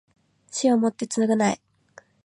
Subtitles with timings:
[0.49, 1.61] 死をもって償え